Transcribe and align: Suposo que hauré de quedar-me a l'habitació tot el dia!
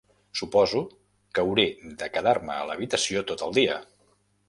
Suposo 0.39 0.81
que 1.35 1.45
hauré 1.45 1.67
de 2.01 2.09
quedar-me 2.17 2.59
a 2.59 2.67
l'habitació 2.73 3.27
tot 3.33 3.49
el 3.51 3.59
dia! 3.63 3.81